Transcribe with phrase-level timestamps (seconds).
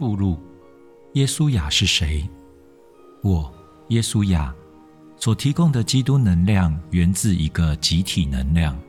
[0.00, 0.38] 附录：
[1.12, 2.26] 耶稣雅是谁？
[3.22, 3.52] 我
[3.88, 4.50] 耶稣雅
[5.18, 8.80] 所提供的基督能量源自一个集体能量，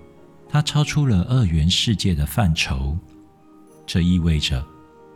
[0.47, 2.97] 它超出了二元世界的范畴。
[3.85, 4.65] 这意味着，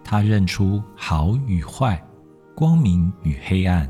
[0.04, 2.05] 它认出好与坏、
[2.54, 3.89] 光明与黑暗、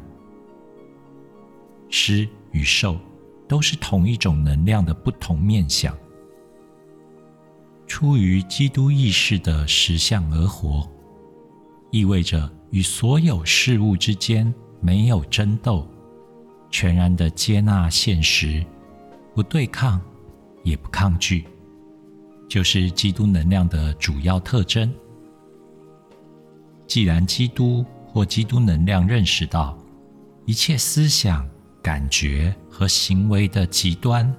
[1.90, 3.00] 施与受，
[3.48, 5.92] 都是同一种能量的不同面相。
[7.88, 10.88] 出于基督意识的实相而活，
[11.96, 15.88] 意味着与所有事物之间没有争斗，
[16.70, 18.66] 全然的接纳现实，
[19.34, 20.02] 不对抗，
[20.62, 21.46] 也不抗拒，
[22.50, 24.94] 就是基督能量的主要特征。
[26.86, 29.78] 既然基督或基督能量认识到
[30.46, 31.48] 一切思想、
[31.82, 34.36] 感觉和行为的极端。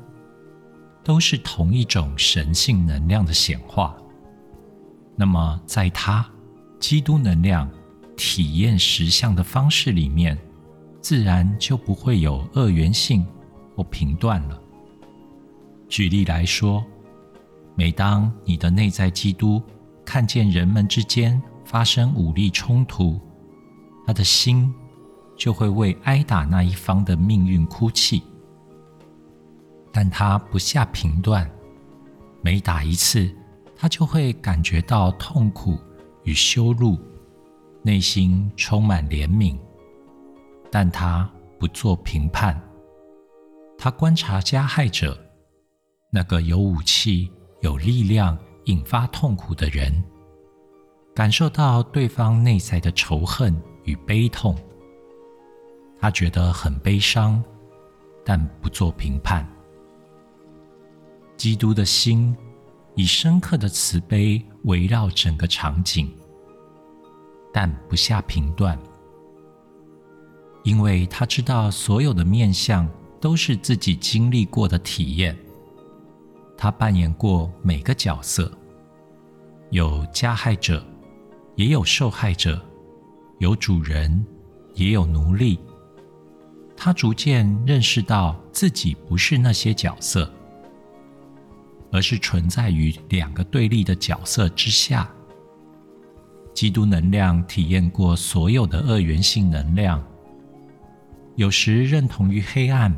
[1.03, 3.97] 都是同一种神性能量的显化。
[5.15, 6.29] 那么，在它
[6.79, 7.69] 基督能量
[8.17, 10.37] 体验实相的方式里面，
[11.01, 13.27] 自然就不会有二元性
[13.75, 14.61] 或评断了。
[15.89, 16.85] 举例来说，
[17.75, 19.63] 每当你的内在基督
[20.05, 23.21] 看见人们之间发生武力冲突，
[24.07, 24.73] 他的心
[25.37, 28.23] 就会为挨打那一方的命运哭泣。
[29.93, 31.51] 但他不下评断，
[32.43, 33.35] 每打一次，
[33.75, 35.79] 他就会感觉到痛苦
[36.27, 36.99] 与羞辱，
[37.83, 39.57] 内心充满怜悯。
[40.71, 42.61] 但他不做评判，
[43.79, 45.17] 他观察加害者，
[46.11, 50.05] 那个有武器、有力量引发痛苦的人，
[51.15, 54.55] 感受到对方内在的仇恨与悲痛，
[55.99, 57.43] 他觉得很悲伤，
[58.25, 59.47] 但不做评判。
[61.37, 62.37] 基督的心
[62.97, 66.11] 以深刻的慈悲围绕整个场景，
[67.53, 68.77] 但不下评断，
[70.65, 72.89] 因为他知道所有的面相
[73.21, 75.37] 都是自己经历过的体验。
[76.57, 78.51] 他扮演过每个角色，
[79.69, 80.83] 有加害者，
[81.55, 82.59] 也有受害者，
[83.41, 84.25] 有主人，
[84.73, 85.59] 也有奴隶。
[86.75, 90.33] 他逐渐认识到自己不是那些角色。
[91.97, 95.11] 而是存在于两个对立的角色之下。
[96.53, 100.05] 基督能量体验过所有的二元性能量，
[101.37, 102.95] 有时认同于黑暗，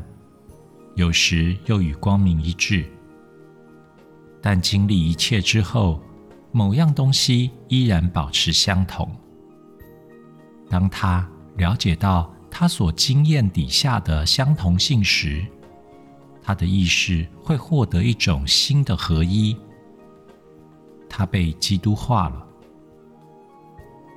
[0.95, 2.85] 有时又与光明一致。
[4.41, 6.01] 但经历一切之后，
[6.51, 9.09] 某样东西依然保持相同。
[10.69, 15.45] 当他了解到他所经验底下的相同性时，
[16.41, 19.55] 他的意识会获得一种新的合一，
[21.07, 22.47] 他被基督化了，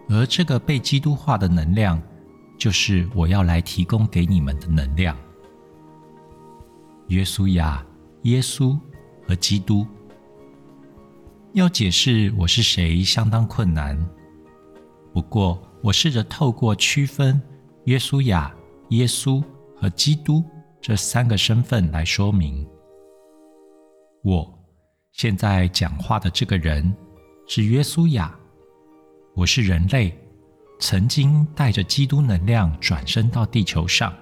[0.09, 2.00] 而这个被基督化的能量，
[2.59, 5.16] 就是我要来提供给你们的能量。
[7.09, 7.84] 约书亚、
[8.22, 8.78] 耶稣
[9.27, 9.87] 和基督，
[11.53, 13.99] 要解释我是谁相当困难，
[15.12, 17.38] 不过我试着透过区分
[17.84, 18.55] 约书亚、
[18.88, 19.43] 耶稣
[19.77, 20.43] 和基督。
[20.82, 22.66] 这三个身份来说明，
[24.25, 24.53] 我
[25.12, 26.93] 现在讲话的这个人
[27.47, 28.37] 是约书亚。
[29.37, 30.12] 我是人类，
[30.81, 34.12] 曾经带着基督能量转生到地球上。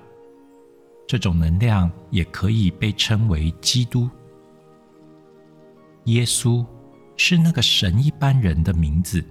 [1.08, 4.06] 这种能量也可以被称为基督。
[6.04, 6.62] 耶稣
[7.16, 9.24] 是那个神一般人的名字，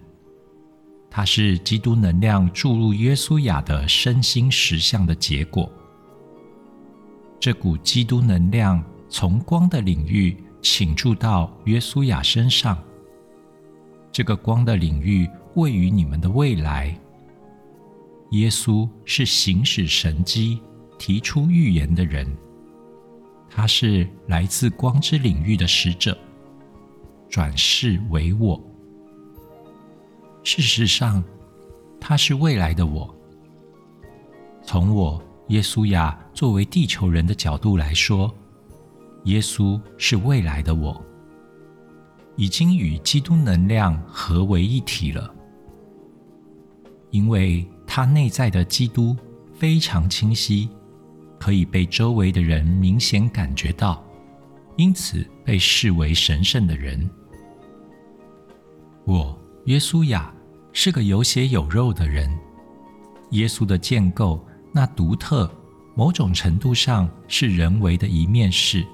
[1.11, 5.72] 他是基督能量注入约书亚的身心实相的结果。
[7.39, 12.77] 这股基督能量从光的领域倾注到约书亚身上。
[14.11, 16.94] 这个光的领域位于你们的未来。
[18.31, 20.59] 耶稣是行使神迹、
[20.97, 22.28] 提出预言的人，
[23.49, 26.17] 他是来自光之领域的使者，
[27.29, 28.61] 转世为我。
[30.43, 31.23] 事实上，
[32.02, 33.16] 他是未来的我。
[34.61, 35.23] 从我。
[35.49, 38.31] 耶稣亚作为地球人的角度来说，
[39.23, 41.03] 耶稣是未来的我，
[42.35, 45.34] 已经与基督能量合为一体了。
[47.09, 49.17] 因为他内在的基督
[49.51, 50.69] 非常清晰，
[51.40, 54.03] 可以被周围的人明显感觉到，
[54.78, 57.09] 因此被视为神圣的人。
[59.03, 59.35] 我
[59.66, 60.31] 耶稣亚
[60.73, 62.29] 是个有血有肉的人，
[63.31, 64.45] 耶稣的建构。
[64.71, 65.49] 那独特，
[65.95, 68.85] 某种程度上是人为的一面是，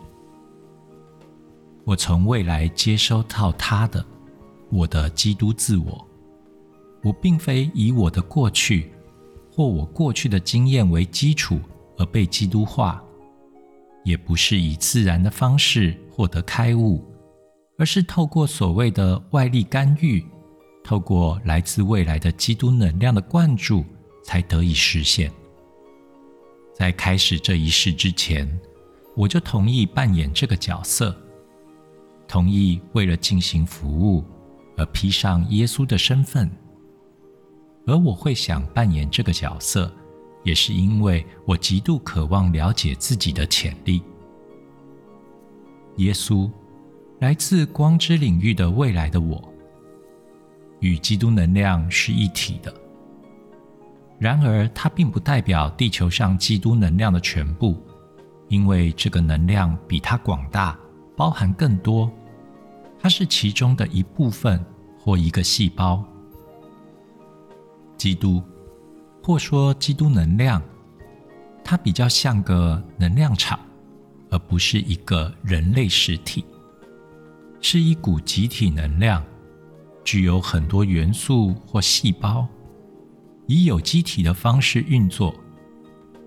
[1.84, 4.04] 我从未来接收到他的，
[4.72, 6.08] 我的基督自我，
[7.04, 8.90] 我并非以我的过去
[9.52, 11.60] 或我过去的经验为基础
[11.98, 13.04] 而被基督化，
[14.04, 17.04] 也不是以自然的方式获得开悟，
[17.78, 20.26] 而是透过所谓的外力干预，
[20.84, 23.86] 透过来自未来的基督能量的灌注，
[24.24, 25.32] 才得以实现。
[26.78, 28.46] 在开始这一世之前，
[29.16, 31.16] 我就同意扮演这个角色，
[32.28, 34.26] 同意为了进行服务
[34.76, 36.52] 而披上耶稣的身份。
[37.88, 39.90] 而我会想扮演这个角色，
[40.44, 44.04] 也是因为我极度渴望了解自己的潜力。
[45.96, 46.52] 耶稣，
[47.20, 49.42] 来自光之领域的未来的我，
[50.82, 52.74] 与基督能量是一体的。
[54.18, 57.76] 然而，它并不代表地球上基督能量的全部，
[58.48, 60.78] 因为这个能量比它广大，
[61.18, 62.10] 包含更多。
[63.00, 64.64] 它是其中的一部分
[64.98, 66.04] 或一个细胞。
[67.98, 68.42] 基督，
[69.22, 70.62] 或说基督能量，
[71.64, 73.60] 它比较像个能量场，
[74.32, 76.44] 而不是一个人类实体，
[77.60, 79.24] 是一股集体能量，
[80.04, 82.48] 具有很多元素或细胞。
[83.48, 85.34] 以有机体的方式运作，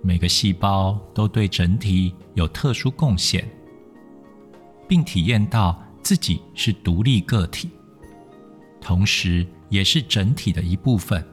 [0.02, 3.48] 每个细胞都对整体有特殊贡献，
[4.86, 7.70] 并体验到自己是独立个体，
[8.80, 11.24] 同时也是整体的一部分。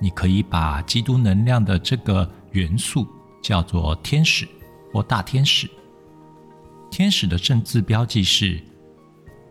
[0.00, 3.06] 你可以把基督能量的这个元素
[3.42, 4.46] 叫做天使
[4.92, 5.70] 或大天使。
[6.90, 8.62] 天使的正字标记是，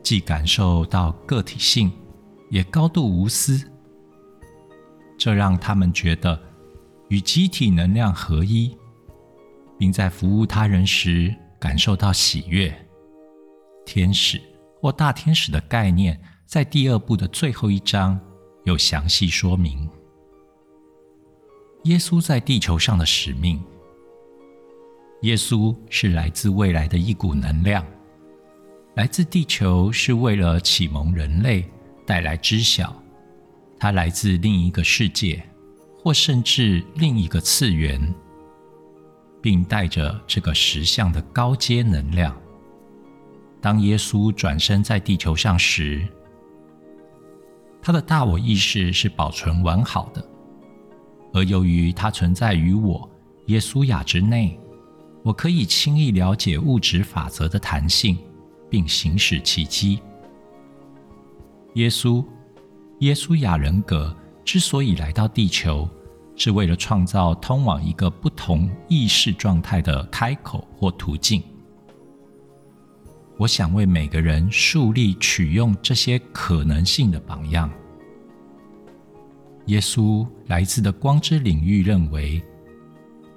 [0.04, 1.92] 既感受到个体性，
[2.52, 3.70] 也高度无私。
[5.24, 6.38] 这让他们觉得
[7.08, 8.78] 与集体能量合一，
[9.80, 12.70] 并在服务他人时感受到喜悦。
[13.86, 14.38] 天使
[14.82, 18.20] 或大天使的概念，在第二部的最后一章
[18.66, 19.90] 有详细说明。
[21.84, 23.64] 耶稣在地球上的使命。
[25.22, 27.86] 耶稣是来自未来的一股能量，
[28.96, 31.64] 来自地球是为了启蒙人类，
[32.06, 32.94] 带来知晓。
[33.84, 35.44] 它来自另一个世界，
[36.00, 38.16] 或甚至另一个次元，
[39.42, 42.34] 并带着这个实相的高阶能量。
[43.60, 46.08] 当耶稣转身在地球上时，
[47.82, 50.26] 他的大我意识是保存完好的，
[51.34, 53.10] 而由于它存在于我
[53.48, 54.58] 耶稣亚之内，
[55.24, 58.18] 我可以轻易了解物质法则的弹性，
[58.70, 60.00] 并行使奇迹。
[61.74, 62.26] 耶稣。
[63.04, 64.16] 耶稣亚人格
[64.46, 65.90] 之所以来到地球，
[66.38, 71.44] 是为了创造通往一个不同意识状态的开口或途径。
[73.38, 77.70] 我想为每个人树立取用这些可能性的榜样。
[79.66, 82.42] 耶稣来自的光之领域认为，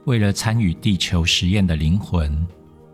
[0.04, 2.46] 为了参与地球实验的灵魂，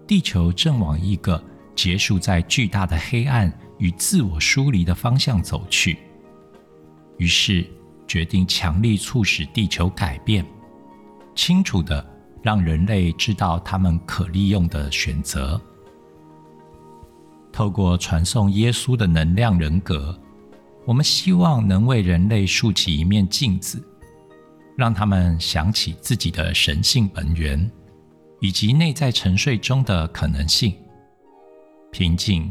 [0.07, 1.43] 地球正往一个
[1.77, 5.99] 结束在巨大的黑暗与自我疏离的方向走去。
[7.23, 7.65] 于是
[8.09, 10.45] 决定强力促使地球改变，
[11.37, 12.05] 清楚的
[12.43, 15.61] 让人类知道他们可利用的选择。
[17.53, 20.19] 透过传送耶稣的能量人格，
[20.85, 23.81] 我们希望能为人类竖起一面镜子，
[24.77, 27.71] 让他们想起自己的神性本源，
[28.41, 30.75] 以及内在沉睡中的可能性、
[31.93, 32.51] 平静、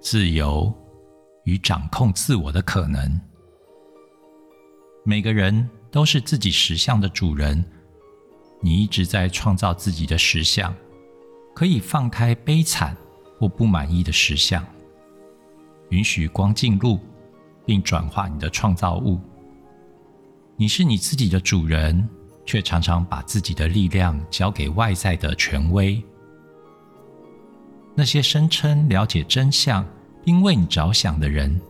[0.00, 0.72] 自由
[1.46, 3.20] 与掌控自我的可能。
[5.06, 7.62] 每个人都是自己实相的主人。
[8.62, 10.74] 你一直在创造自己的实相，
[11.54, 12.96] 可以放开悲惨
[13.38, 14.64] 或不满意的实相，
[15.90, 16.98] 允许光进入，
[17.66, 19.20] 并转化你的创造物。
[20.56, 22.08] 你是你自己的主人，
[22.46, 26.02] 却常常把自己的力量交给外在的权威。
[27.94, 29.86] 那些声称了解真相
[30.24, 31.60] 并为你着想的人。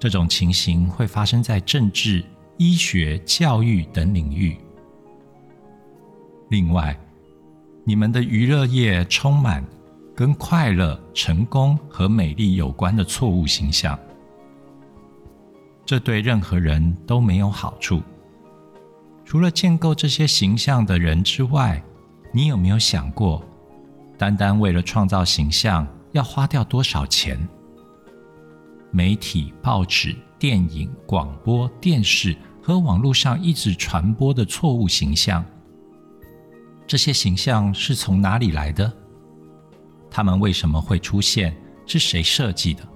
[0.00, 2.24] 这种情形会发生在政治、
[2.56, 4.56] 医学、教育等领域。
[6.50, 6.98] 另外，
[7.84, 9.64] 你们的娱乐业充满
[10.14, 13.98] 跟快乐、成功和美丽有关的错误形象，
[15.84, 18.00] 这对任何人都没有好处。
[19.24, 21.82] 除了建构这些形象的人之外，
[22.32, 23.42] 你有没有想过，
[24.16, 27.46] 单单为了创造形象要花掉多少钱？
[28.90, 35.44] 媒体、报纸、电影、广播电视和网络上一直传播的错误形象，
[36.86, 38.92] 这些形象是从哪里来的？
[40.10, 41.56] 他们为什么会出现？
[41.86, 42.86] 是谁设计的？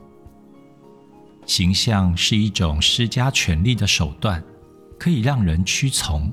[1.47, 4.43] 形象是一种施加权力的手段，
[4.99, 6.31] 可以让人屈从，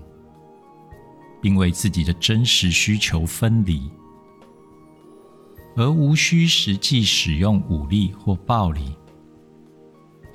[1.42, 3.89] 并为自己的真实需求分离，
[5.75, 8.94] 而无需实际使用武力或暴力。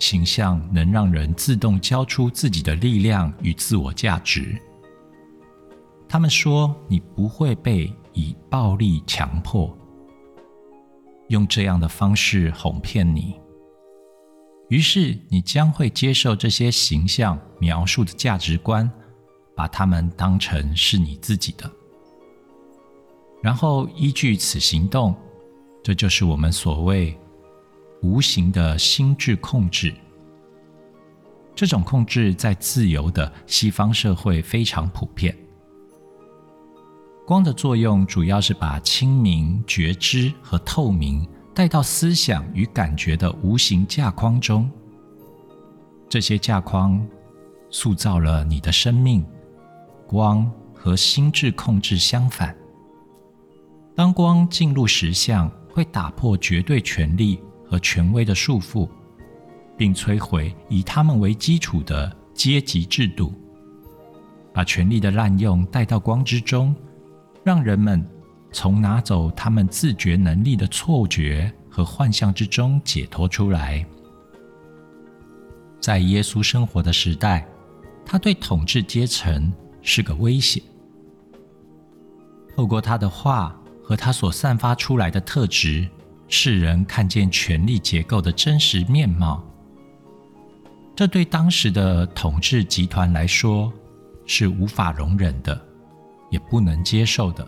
[0.04, 4.54] 形象能让人自动交出自己的力量与自我价值。
[6.06, 9.74] 他们说：“你不会被以暴力强迫，
[11.28, 13.34] 用这样的方式哄骗你。”
[14.68, 18.90] 于是你将会接受这些形象描述的价值观，
[19.56, 21.70] 把它们当成是你自己的，
[23.42, 25.14] 然后依据此行动。
[25.82, 27.18] 这就是我们所谓
[28.04, 29.92] 无形的心智控制。
[31.54, 35.34] 这种控制在自由的西方社会非常普遍。
[37.26, 44.70] 光的作用主要是把清明、觉知和透明带到思想与感觉的无形架框中。
[46.06, 47.02] 这些架框
[47.70, 49.24] 塑造了你的生命。
[50.06, 52.54] 光和心智控制相反。
[53.96, 57.40] 当光进入实相，会打破绝对权力
[57.74, 58.88] 和权威的束缚，
[59.76, 63.34] 并摧毁以他们为基础的阶级制度，
[64.52, 66.72] 把权力的滥用带到光之中。
[67.42, 68.08] 让人们
[68.52, 73.84] 从拿走他们自觉能力的错觉和幻象之中解脱出来。
[75.80, 77.44] 在耶稣生活的时代，
[78.06, 79.52] 他对统治阶层
[79.82, 80.62] 是个威胁。
[82.56, 85.86] 透过他的话和他所散发出来的特质，
[86.28, 89.44] 世人看见权力结构的真实面貌。
[90.96, 93.72] 这对当时的统治集团来说
[94.26, 95.60] 是无法容忍的。
[96.30, 97.46] 也不能接受的。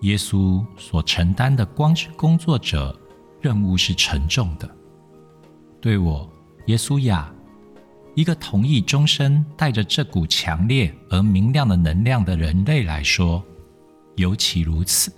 [0.00, 2.98] 耶稣所承担的光之工作者
[3.40, 4.68] 任务是沉重的。
[5.80, 6.28] 对我，
[6.66, 7.32] 耶稣呀，
[8.16, 13.40] 一个同意终身带着这股强烈而明亮的能量的人类来说，
[14.16, 15.12] 尤其如此。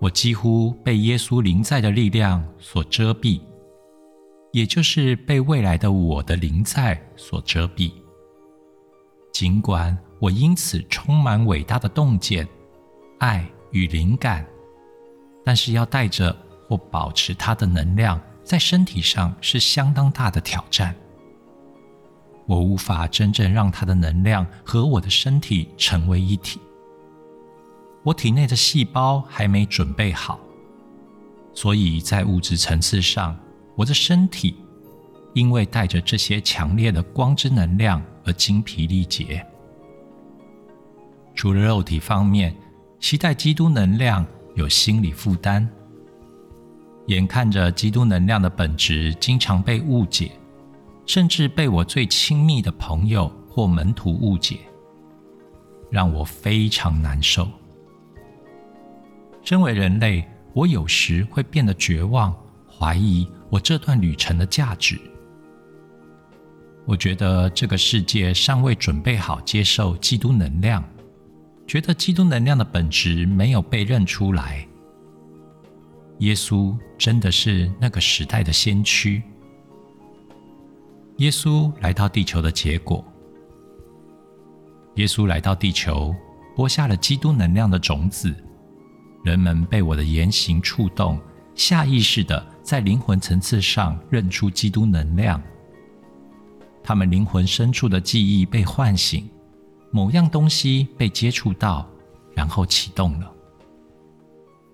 [0.00, 3.40] 我几乎被耶稣临在的力量所遮蔽，
[4.52, 7.92] 也就是被未来的我的临在所遮蔽。
[9.32, 12.46] 尽管我因此充满伟大的洞见、
[13.18, 14.46] 爱与灵感，
[15.44, 16.36] 但是要带着
[16.68, 20.94] 或保持它的能量在身体上是相当大的挑战。
[22.46, 26.60] 我无法真正让它的能量和我的身体成为一体。
[28.02, 30.40] 我体内的细胞还没准备好，
[31.52, 33.36] 所以在物质层次上，
[33.76, 34.56] 我的身体。
[35.34, 39.46] 因为带着这些强烈的光之能量而精疲力竭。
[41.34, 42.56] 除了肉体方面，
[42.98, 44.26] 期待基督能量
[44.56, 45.68] 有心理负担。
[47.06, 50.32] 眼看着基督能量的本质经常被误解，
[51.06, 54.58] 甚至被我最亲密的朋友或门徒误解，
[55.88, 57.46] 让我非常难受。
[59.48, 62.36] 身为人类，我有时会变得绝望，
[62.70, 65.00] 怀疑我这段旅程的价值。
[66.84, 70.84] 我觉得这个世界尚未准备好接受基督能量，
[71.66, 74.68] 觉得基督能量的本质没有被认出来。
[76.18, 79.22] 耶稣真的是那个时代的先驱。
[81.16, 83.02] 耶稣来到地球的结果，
[84.96, 86.14] 耶稣来到地球，
[86.54, 88.34] 播下了基督能量的种子。
[89.24, 91.20] 人们被我的言行触动，
[91.54, 95.42] 下意识的在灵魂层次上认出基督能量。
[96.82, 99.28] 他们灵魂深处的记忆被唤醒，
[99.90, 101.86] 某样东西被接触到，
[102.34, 103.30] 然后启动了。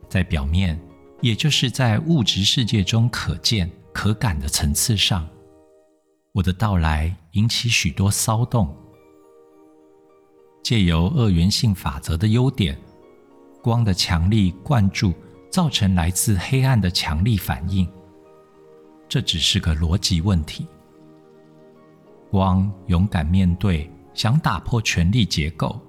[0.09, 0.81] 在表面，
[1.21, 5.29] 也就是在物质世界中可见、可感的层次上，
[6.33, 8.73] 我的到来引起许多骚动。
[10.63, 12.79] 借由二元性法则的优点，
[13.65, 15.15] 光的强力灌注
[15.51, 17.89] 造成来自黑暗的强力反应。
[19.09, 20.67] 这只是个逻辑问题。
[22.31, 25.81] 光勇敢面对，想打破权力结构，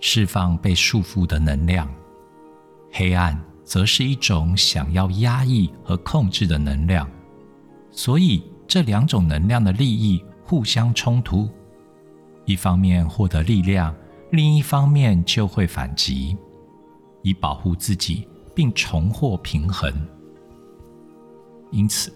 [0.00, 1.88] 释放被束缚的能量；
[2.92, 7.08] 黑暗则是一种想要压抑和控制的能量。
[7.90, 11.48] 所以，这两种能量的利益互相冲突：
[12.44, 13.94] 一方面获得力量，
[14.30, 16.36] 另一方面就会反击，
[17.26, 19.92] 以保护自己并重获平衡。
[21.72, 22.12] 因此，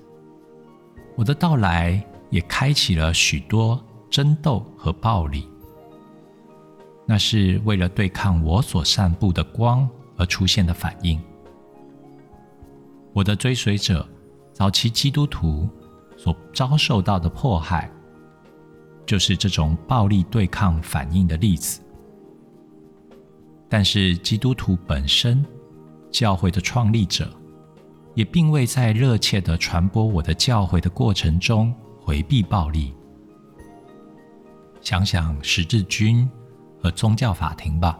[1.17, 2.07] 我的到来。
[2.31, 5.49] 也开启了许多争斗和暴力，
[7.05, 11.21] 那是为了对抗我所散布的光而出现的反应。
[13.12, 14.09] 我的追随者
[14.52, 15.69] 早期基督徒
[16.17, 17.90] 所遭受到的迫害，
[19.05, 21.81] 就是这种暴力对抗反应的例子。
[23.71, 25.47] 但是基督徒本身，
[26.11, 27.33] 教会的创立者，
[28.15, 32.93] 也并未在热切的传播我的教会的过程中回避暴力。
[34.81, 36.29] 想想十字军
[36.83, 37.97] 和宗教法庭吧，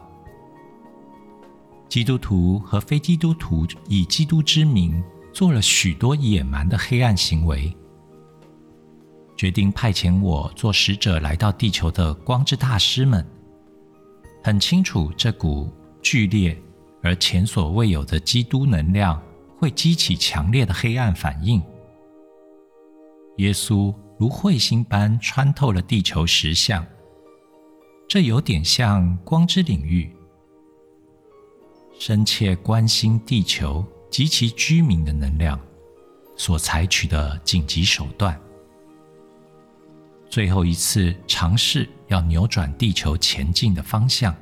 [1.87, 5.01] 基督徒和非基督徒以基督之名
[5.31, 7.73] 做了许多野蛮的黑暗行为。
[9.37, 13.25] 决定派遣我做使者来到地球的光之大师们。
[14.43, 15.71] 很清楚，这股
[16.01, 16.57] 剧烈
[17.03, 19.21] 而前所未有的基督能量
[19.57, 21.61] 会激起强烈的黑暗反应。
[23.37, 26.85] 耶稣如彗星般穿透了地球实相，
[28.07, 30.11] 这有点像光之领域，
[31.97, 35.59] 深切关心地球及其居民的能量
[36.35, 38.39] 所采取的紧急手段。
[40.29, 44.35] 最后一次尝试要扭转地球前进的方向，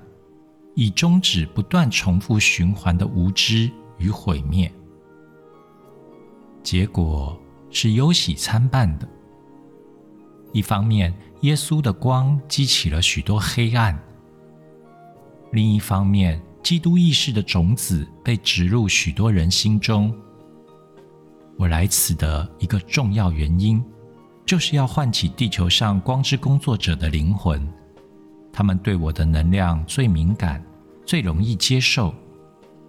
[0.75, 4.71] 以终止不断重复循环的无知与毁灭。
[6.63, 9.07] 结果是忧喜参半的。
[10.51, 13.95] 一方面，耶稣的光激起了许多黑暗；
[15.51, 20.11] 另一方面，基督意识的种子被植入许多人心中。
[21.55, 23.83] 我来此的一个重要原因。
[24.49, 27.71] 就是要唤起地球上光之工作者的灵魂，
[28.51, 30.65] 他们对我的能量最敏感，
[31.05, 32.11] 最容易接受。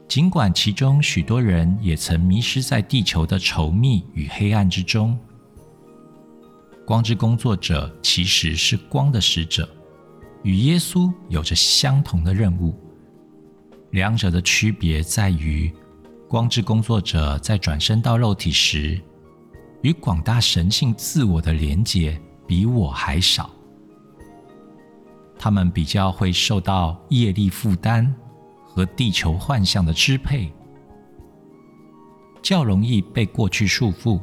[0.09, 5.19] 尽管其中许多人也曾迷失在地球的稠密与黑暗之中，
[6.87, 9.69] 光之工作者其实是光的使者，
[10.43, 12.75] 与耶稣有着相同的任务。
[13.91, 15.71] 两者的区别在于，
[16.27, 18.99] 光之工作者在转身到肉体时。
[19.83, 23.51] 与广大神性自我的连结比我还少，
[25.39, 28.15] 他们比较会受到业力负担
[28.65, 30.53] 和地球幻象的支配，
[32.43, 34.21] 较容易被过去束缚。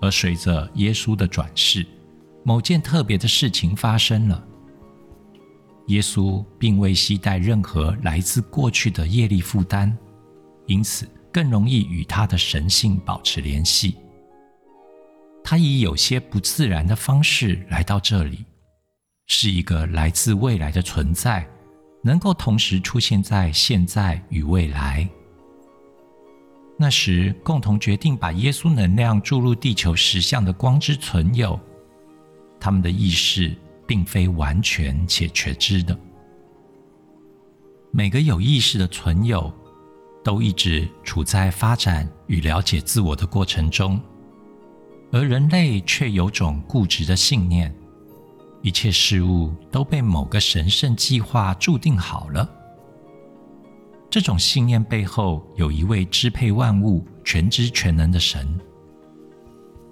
[0.00, 1.86] 而随着耶稣的转世，
[2.42, 4.42] 某件特别的事情发生了：
[5.88, 9.94] 耶稣并未携带任何来自过去的业力负担，
[10.66, 13.96] 因此更容易与他的神性保持联系。
[15.50, 18.44] 他以有些不自然的方式来到这里，
[19.26, 21.44] 是一个来自未来的存在，
[22.04, 25.08] 能够同时出现在现在与未来。
[26.78, 31.58] 那时，共同决定把耶稣能量注入地球实相的光之存有，
[32.60, 33.52] 他们的意识
[33.88, 35.98] 并非完全且全知的。
[37.90, 39.52] 每个有意识的存有，
[40.22, 44.00] 都一直处在发展与了解自我的过程中。
[45.12, 47.74] 而人类却有种固执的信念，
[48.62, 52.48] 一切事物都被某个神圣计划注定好了。
[54.08, 58.58] 这种信念背后有一位支配万物、全知全能的神。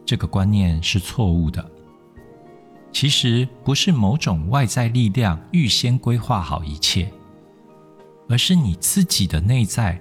[0.05, 1.65] 这个观念是错误的。
[2.91, 7.13] 其实不是某种外在力量预先规划好一切，
[8.29, 10.01] 而是你自己的内在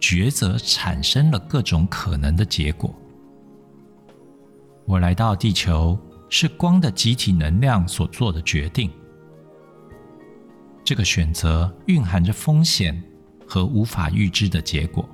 [0.00, 2.94] 抉择产生了各种可能的结果。
[4.88, 5.98] 我来到地球
[6.30, 8.90] 是光的集体能量所做的决定。
[10.82, 12.98] 这个选择蕴含着风险
[13.46, 15.06] 和无法预知的结果。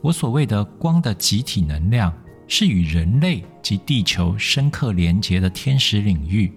[0.00, 2.10] 我所谓的光的集体能量，
[2.48, 6.50] 是与人类及地球深刻连结的天使领域，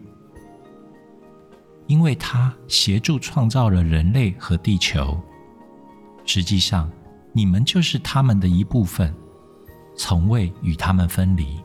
[1.85, 5.21] 因为它协助创造了人类和地球。
[6.25, 6.89] 实际上，
[7.33, 9.13] 你们就是他们的一部分。
[9.95, 11.59] 从未与他们分离，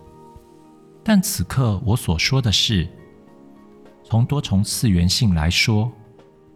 [1.03, 2.89] 但此刻我所说的是，
[4.05, 5.91] 从多重次元性来说，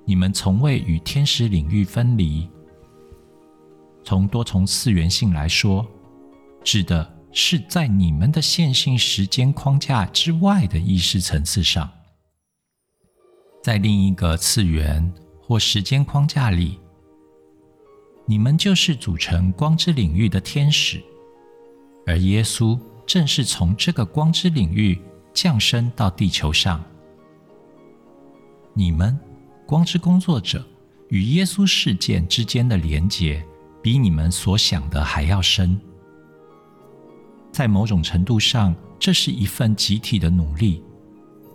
[0.05, 2.49] 你们从未与天使领域分离。
[4.05, 5.85] 从多重次元性来说，
[6.63, 11.91] 指的是在你们的线性时间框架之外的意识层次上，
[13.63, 16.79] 在另一个次元或时间框架里，
[18.27, 21.03] 你们就是组成光之领域的天使。
[22.07, 24.99] 而耶稣正是从这个光之领域
[25.33, 26.83] 降生到地球上。
[28.73, 29.19] 你们
[29.67, 30.65] 光之工作者
[31.09, 33.45] 与耶稣事件之间的连结，
[33.83, 35.81] 比你们所想的还要深。
[37.53, 40.83] 在某种程度上，这是一份集体的努力，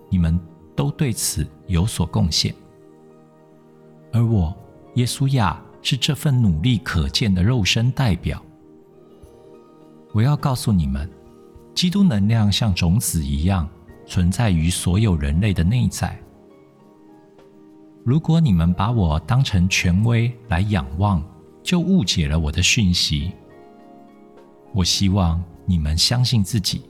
[0.10, 0.40] 你们
[0.76, 2.56] 都对此有所贡献。
[4.14, 4.56] 而我，
[4.96, 8.42] 耶稣亚，是这份努力可见的肉身代表。
[10.12, 11.10] 我要告诉你们，
[11.76, 13.70] 基督能量像种子一样
[14.08, 16.20] 存在于所有人类的内在。
[18.04, 21.24] 如果你们把我当成权威来仰望，
[21.62, 23.32] 就误解了我的讯息。
[24.74, 26.90] 我希望你们相信自己，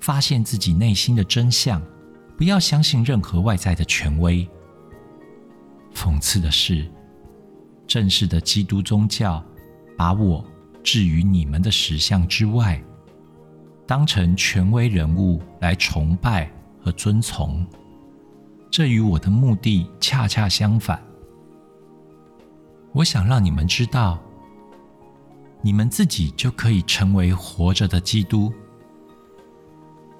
[0.00, 1.82] 发现自己内心的真相，
[2.36, 4.48] 不要相信任何外在的权威。
[5.94, 6.90] 讽刺的是，
[7.86, 9.44] 正式的基督宗教
[9.98, 10.42] 把我
[10.82, 12.82] 置于你们的实像之外，
[13.86, 17.66] 当成权威人物来崇拜和遵从。
[18.70, 21.02] 这与我的目的恰恰相反。
[22.92, 24.18] 我想让你们知道，
[25.62, 28.52] 你们自己就可以成为活着的基督。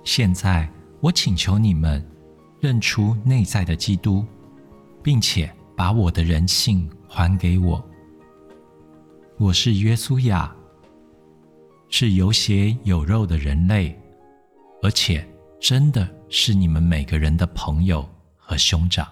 [0.04, 0.68] 现在，
[1.00, 2.06] 我请求你们
[2.60, 4.24] 认出内在的基督，
[5.02, 7.82] 并且把我的人性还给我。
[9.38, 10.52] 我是约书亚，
[11.88, 13.96] 是有血有肉的人类，
[14.82, 15.24] 而且
[15.60, 18.08] 真的是你们每个人的朋友。
[18.48, 19.06] 和兄长。